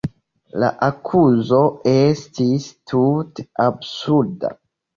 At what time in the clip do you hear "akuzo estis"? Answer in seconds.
0.87-2.67